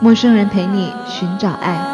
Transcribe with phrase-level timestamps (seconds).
[0.00, 1.93] 陌生人陪你寻找爱。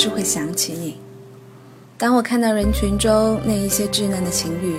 [0.00, 0.96] 是会想起你。
[1.98, 4.74] 当我看到人群中那一些稚嫩的情侣，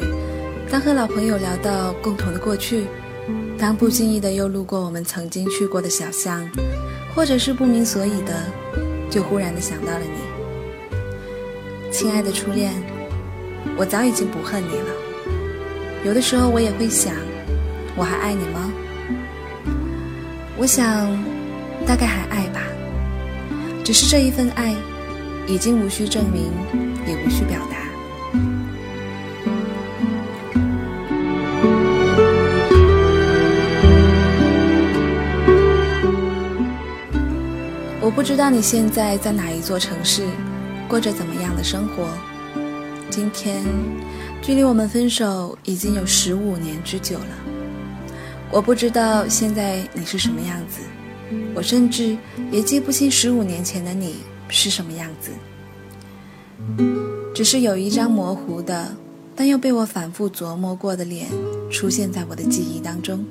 [0.67, 2.87] 当和老朋友聊到共同的过去，
[3.55, 6.49] 当不经意的又路过我们曾经去过的小巷，
[7.13, 8.33] 或者是不明所以的，
[9.11, 12.73] 就忽然的想到了你，亲爱的初恋，
[13.77, 14.91] 我早已经不恨你了。
[16.03, 17.13] 有的时候我也会想，
[17.95, 18.73] 我还爱你吗？
[20.57, 21.15] 我想，
[21.85, 22.63] 大概还爱吧。
[23.83, 24.75] 只是这一份爱，
[25.47, 26.51] 已经无需证明，
[27.07, 27.77] 也无需表达。
[37.99, 40.25] 我不知道你现在在哪一座城市，
[40.87, 42.09] 过着怎么样的生活。
[43.09, 43.63] 今天，
[44.41, 47.25] 距离我们分手已经有十五年之久了。
[48.49, 50.81] 我不知道现在你是什么样子。
[51.53, 52.17] 我甚至
[52.51, 54.17] 也记不清十五年前的你
[54.51, 55.31] 是什么样子，
[57.33, 58.95] 只是有一张模糊的，
[59.35, 61.29] 但又被我反复琢磨过的脸
[61.71, 63.25] 出现在我的记忆当中。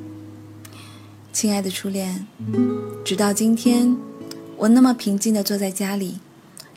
[1.32, 2.26] 亲爱的初恋，
[3.04, 3.97] 直到今天，
[4.56, 6.19] 我那么平静地坐在家里，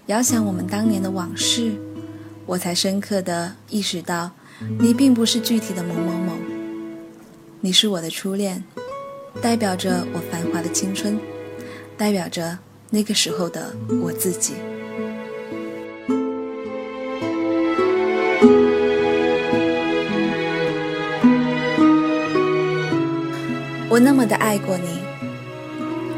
[0.08, 1.74] 遥想我们当年的往事，
[2.46, 4.30] 我才深刻地意识到，
[4.78, 6.34] 你并不是具体的某某某，
[7.62, 8.64] 你是我的初恋。
[9.42, 11.20] 代表着我繁华的青春，
[11.98, 12.60] 代表着
[12.96, 14.54] 那个时候的我自己。
[23.90, 25.00] 我那么的爱过你，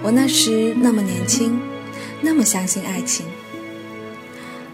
[0.03, 1.57] 我那时那么年轻，
[2.19, 3.25] 那么相信爱情。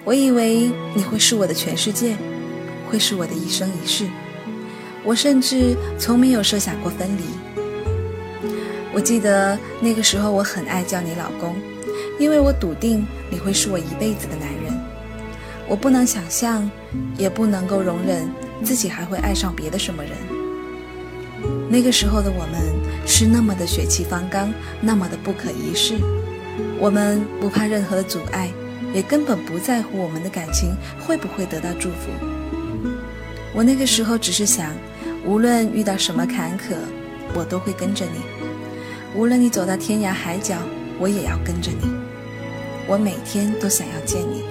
[0.03, 2.17] 我以为你会是我的全世界，
[2.89, 4.07] 会是我的一生一世。
[5.03, 7.21] 我甚至从没有设想过分离。
[8.91, 11.55] 我记得那个时候，我很爱叫你老公，
[12.21, 14.71] 因为我笃定你会是我一辈子的男人。
[15.67, 16.69] 我不能想象，
[17.17, 18.29] 也不能够容忍
[18.63, 20.11] 自己还会爱上别的什么人。
[21.67, 22.61] 那个时候的我们
[23.07, 25.95] 是那么的血气方刚，那么的不可一世。
[26.77, 28.51] 我们不怕任何的阻碍，
[28.93, 32.11] 也根本不在乎我们的感情会不会得到祝福。
[33.51, 34.71] 我那个时候只是想，
[35.25, 36.75] 无论遇到什么坎坷，
[37.33, 38.21] 我都会跟着你。
[39.15, 40.57] 无论你走到天涯海角，
[40.99, 42.00] 我也要跟着你。
[42.91, 44.43] 我每天都想要见你，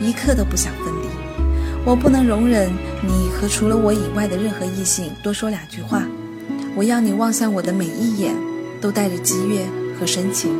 [0.00, 1.06] 一刻都不想分离。
[1.84, 2.68] 我不能容忍
[3.00, 6.02] 你和除了我以外的任何异性多说两句话。
[6.74, 8.34] 我要你望向我的每一眼，
[8.80, 9.64] 都带着激越
[9.96, 10.50] 和深情。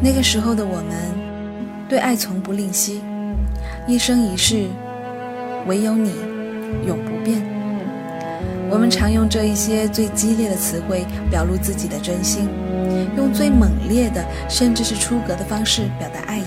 [0.00, 0.94] 那个时候的我们，
[1.88, 3.02] 对爱从不吝惜。
[3.88, 4.68] 一生一世，
[5.66, 6.12] 唯有你
[6.86, 7.57] 永不变。
[8.70, 12.48] 我们常用这一些最激烈的词汇表露自己的真心，
[13.16, 16.44] 用最猛烈的，甚至是出格的方式表达爱意。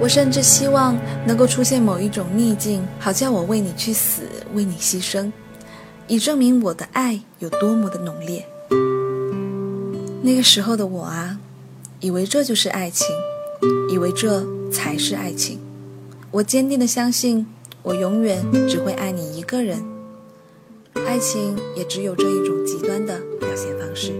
[0.00, 0.96] 我甚至希望
[1.26, 4.22] 能够出现某一种逆境，好叫我为你去死，
[4.54, 5.30] 为你牺牲，
[6.06, 8.46] 以证明我的爱有多么的浓烈。
[10.22, 11.38] 那个时候的我啊，
[12.00, 13.06] 以为这就是爱情，
[13.90, 15.60] 以为这才是爱情。
[16.30, 17.46] 我坚定的相信，
[17.82, 19.95] 我永远只会爱你一个人。
[21.04, 24.12] 爱情也只有这一种极端的表现方式。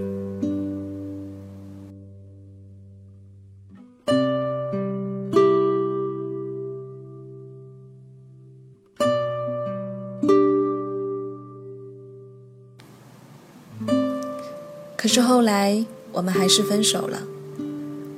[14.97, 17.23] 可是后来，我们还是分手了，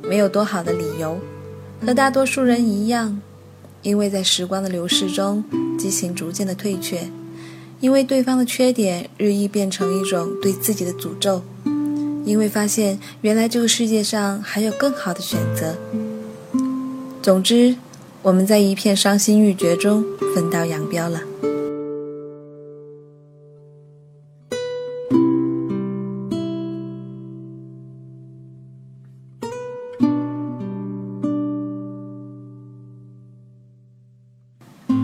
[0.02, 1.18] 没有多好的理由，
[1.84, 3.20] 和大多数人一样，
[3.82, 5.44] 因为在时光的流逝中，
[5.78, 7.10] 激情逐渐的退却，
[7.80, 11.42] 因为对方的缺点日益变成一种对自己的诅咒，
[12.24, 15.76] 因为发现原来这个世界上还有更好的选择。
[17.22, 17.76] 总之，
[18.22, 20.04] 我们在一片伤心欲绝中
[20.34, 21.22] 分道扬镳了。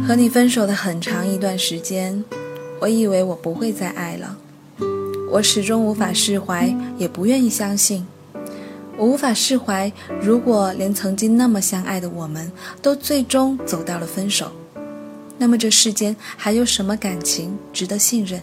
[0.07, 2.23] 和你分手的很长一段时间，
[2.81, 4.37] 我以为我不会再爱了，
[5.31, 8.07] 我始终无法释怀，也不愿意相信。
[8.97, 9.91] 我无法释怀，
[10.21, 14.53] 如果连曾经那么相爱的我们都最终走到了分手，
[15.39, 18.43] 那么这世间还有什么感情值得信任？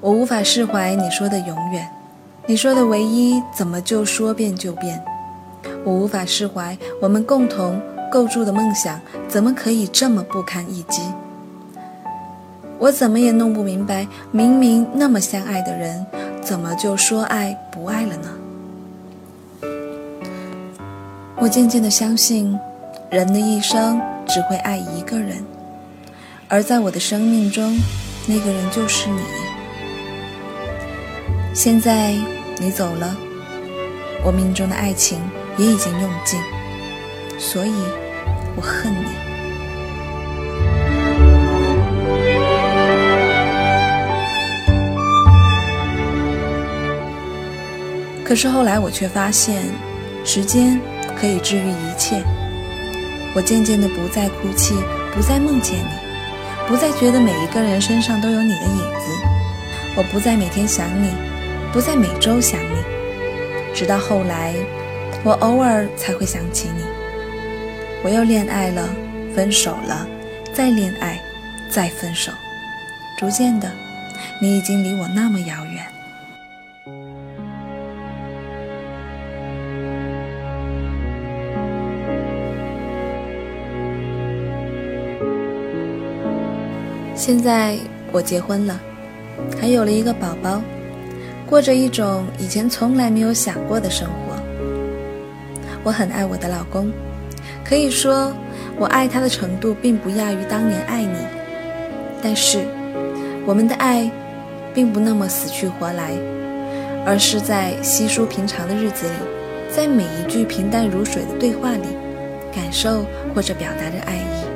[0.00, 1.88] 我无法释怀你说的永远，
[2.46, 5.02] 你说的唯一怎么就说变就变？
[5.84, 7.80] 我无法释怀我们共同。
[8.08, 11.02] 构筑的梦想怎么可以这么不堪一击？
[12.78, 16.06] 我怎么也弄不明白，明明那么相爱的人，
[16.42, 18.28] 怎么就说爱不爱了呢？
[21.38, 22.58] 我渐渐的相信，
[23.10, 25.44] 人的一生只会爱一个人，
[26.48, 27.78] 而在我的生命中，
[28.26, 29.20] 那个人就是你。
[31.54, 32.14] 现在
[32.58, 33.16] 你走了，
[34.22, 35.18] 我命中的爱情
[35.56, 36.38] 也已经用尽。
[37.38, 37.72] 所以，
[38.56, 39.25] 我恨你。
[48.26, 49.62] 可是后来我却发现，
[50.24, 50.80] 时间
[51.16, 52.20] 可以治愈一切。
[53.36, 54.74] 我渐渐的不再哭泣，
[55.14, 59.06] 不再梦见你，不再觉得每一个人身上都有你的影子。
[59.94, 61.12] 我不再每天想你，
[61.72, 62.76] 不再每周想你，
[63.72, 64.54] 直到后来，
[65.22, 66.82] 我偶尔才会想起你。
[68.02, 68.88] 我又恋爱了，
[69.36, 70.04] 分手了，
[70.52, 71.20] 再恋爱，
[71.70, 72.32] 再分手，
[73.16, 73.70] 逐渐的，
[74.42, 75.86] 你已经离我那么遥远。
[87.26, 87.76] 现在
[88.12, 88.80] 我结婚了，
[89.60, 90.62] 还有了一个宝宝，
[91.44, 94.40] 过着一种以前从来没有想过的生活。
[95.82, 96.88] 我很爱我的老公。
[97.64, 98.32] 可以说，
[98.78, 101.18] 我爱他的程度并不亚于当年爱你，
[102.22, 102.60] 但是，
[103.44, 104.08] 我们的爱，
[104.72, 106.12] 并不那么死去活来，
[107.04, 109.14] 而是在稀疏平常的日子里，
[109.68, 111.88] 在每一句平淡如水的对话里，
[112.54, 114.46] 感受或者表达着爱意。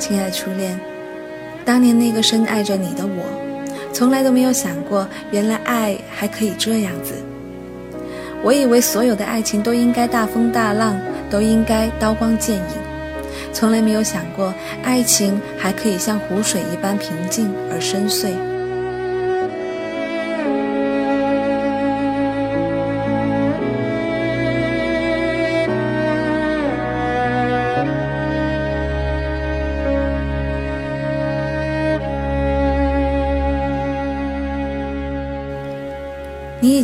[0.00, 0.76] 亲爱的初恋，
[1.68, 7.12] 当年那个深爱着你的我，从来都没有想过，原来爱还可以这样子。
[8.42, 10.96] 我以为所有的爱情都应该大风大浪。
[11.30, 12.62] 都应该刀光剑影，
[13.52, 18.30] 从来没有想过爱情还可以像湖水一般平静而深邃。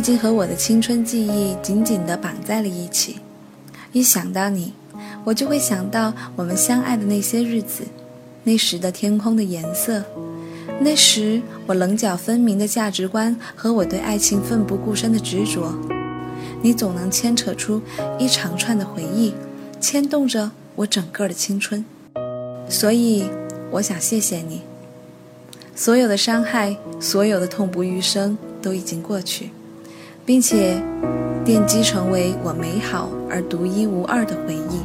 [0.05, 3.15] 经和我的青春记忆紧紧地绑在了一起。
[3.91, 4.71] 一想到你，
[5.23, 7.83] 我就会想到我们相爱的那些日子，
[8.43, 10.03] 那时的天空的颜色，
[10.79, 15.73] 那时我棱角分明的价值观和我对爱情奋不顾身的执着。
[16.61, 17.81] 你总能牵扯出
[18.19, 19.33] 一长串的回忆，
[19.81, 21.83] 牵动着我整个的青春。
[22.69, 23.25] 所以，
[23.71, 24.61] 我想谢谢你。
[25.73, 29.49] 所有的伤害，所有的痛不欲生，都已经过去，
[30.25, 30.81] 并且。
[31.45, 34.81] 奠基成为我美好而独一无二的回忆。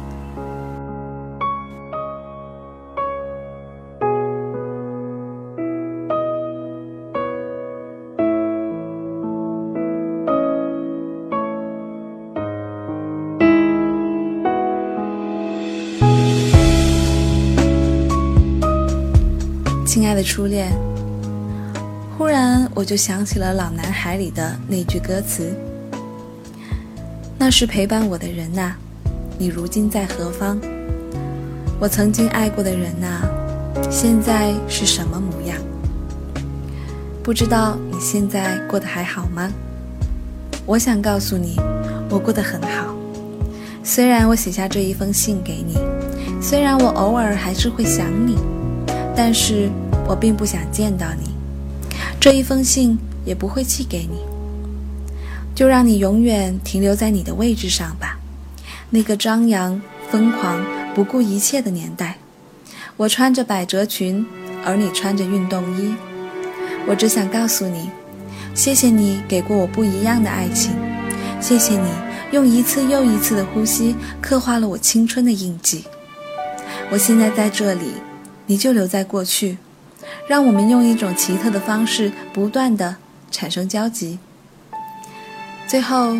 [19.83, 20.71] 亲爱的初恋，
[22.21, 25.51] 忽然我就想起了《老男孩》里的那句歌词。
[27.35, 28.73] 那是陪伴我的人呐，
[29.39, 30.59] 你如今在何方？
[31.79, 33.27] 我曾经爱过的人呐，
[33.89, 35.57] 现在是什么模样？
[37.23, 39.51] 不知道你现在过得还好吗？
[40.67, 41.55] 我想告诉你，
[42.07, 42.95] 我过得很好。
[43.83, 45.75] 虽然我写下这一封信给你，
[46.39, 48.37] 虽然我偶尔还是会想你，
[49.15, 49.71] 但是
[50.07, 51.30] 我并不想见到你。
[52.21, 54.19] 这一封信也不会寄给你。
[55.55, 58.19] 就让你永远停留在你的位置上吧。
[58.91, 60.63] 那个张扬、疯狂、
[60.93, 62.19] 不顾一切的年代，
[62.95, 64.23] 我穿着百褶裙，
[64.63, 65.95] 而你穿着运动衣。
[66.87, 67.89] 我只想告诉你，
[68.53, 70.73] 谢谢你给过我不一样的爱情，
[71.39, 71.89] 谢谢你
[72.31, 75.85] 用一次又一次的呼吸刻画了我青春的印记。
[76.91, 77.93] 我现在在这里，
[78.45, 79.57] 你就留在过去，
[80.27, 82.95] 让我们用一种奇特的方式不断的
[83.29, 84.19] 产生交集。
[85.67, 86.17] 最后，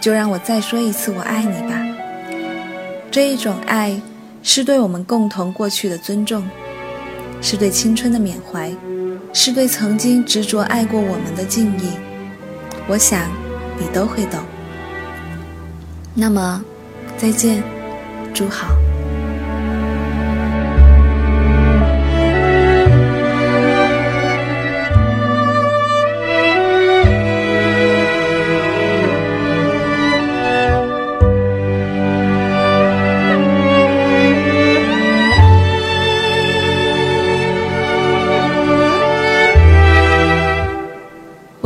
[0.00, 1.78] 就让我再说一次“我爱你”吧。
[3.10, 4.00] 这一种爱，
[4.42, 6.48] 是对我们共同过去的尊重，
[7.42, 8.72] 是对青春的缅怀，
[9.32, 11.90] 是对曾经执着爱过我们的敬意。
[12.86, 13.28] 我想，
[13.78, 14.40] 你都会懂。
[16.14, 16.64] 那么，
[17.18, 17.62] 再见，
[18.32, 18.68] 祝好。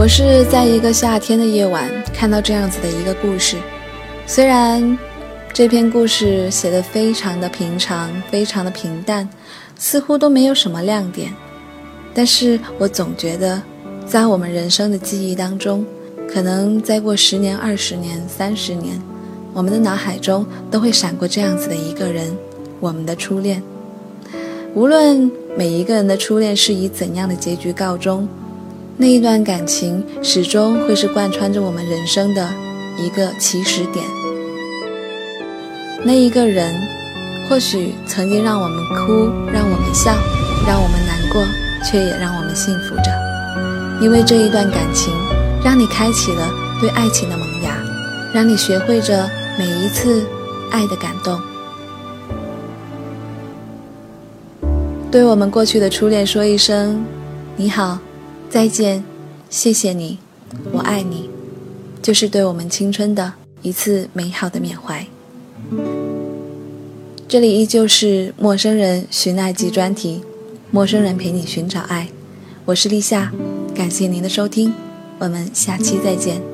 [0.05, 3.57] 我是在一个夏天的夜晚看到这样子的一个故事，
[4.27, 4.99] 虽然
[5.51, 9.27] 这篇故事写的非常的平常，非常的平淡，
[9.79, 11.33] 似乎都没有什么亮点，
[12.13, 13.63] 但是我总觉得，
[14.05, 15.83] 在我们人生的记忆当中，
[16.29, 19.01] 可能再过十年、二十年、三十年，
[19.55, 22.37] 我们的脑海中都会闪过这样子的一个人，
[22.79, 23.63] 我们的初恋。
[24.75, 28.29] 无论每一个人的初恋是以怎样的结局告终。
[28.97, 32.49] 那一段感情始终会是贯穿着我们人生的
[32.97, 34.05] 一个起始点。
[36.05, 36.73] 那一个人，
[37.49, 40.13] 或许曾经让我们哭，让我们笑，
[40.65, 41.43] 让我们难过，
[41.85, 43.11] 却也让我们幸福着。
[44.01, 45.13] 因为这一段感情，
[45.65, 46.49] 让你开启了
[46.81, 47.77] 对爱情的萌芽，
[48.33, 50.25] 让你学会着每一次
[50.71, 51.41] 爱的感动。
[55.11, 57.05] 对我们过去的初恋说一声
[57.57, 57.99] 你好。
[58.55, 59.03] 再见，
[59.51, 60.19] 谢谢你，
[60.71, 61.29] 我爱你，
[62.01, 63.33] 就是对我们青春的
[63.63, 65.05] 一次美好的缅怀。
[67.27, 70.23] 这里依旧是陌生人寻爱记专题，
[70.71, 72.07] 陌生人陪你寻找爱，
[72.65, 73.33] 我是立夏，
[73.75, 74.73] 感谢您的收听，
[75.19, 76.54] 我们下期再见。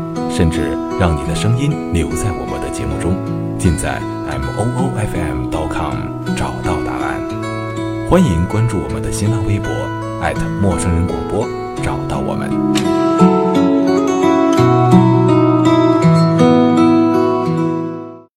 [0.41, 3.15] 甚至让你的声音留在我们的节目中，
[3.59, 5.93] 尽在 m o o f m dot com
[6.35, 7.21] 找到答案。
[8.09, 9.71] 欢迎关注我们的新浪微博
[10.59, 11.47] 陌生人广播，
[11.83, 12.90] 找到我们。